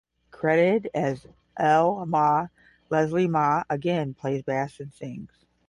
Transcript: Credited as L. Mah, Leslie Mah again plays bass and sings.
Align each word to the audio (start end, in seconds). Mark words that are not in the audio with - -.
Credited 0.31 0.89
as 0.95 1.27
L. 1.57 2.07
Mah, 2.07 2.47
Leslie 2.89 3.27
Mah 3.27 3.65
again 3.69 4.15
plays 4.15 4.41
bass 4.41 4.79
and 4.79 4.91
sings. 4.91 5.45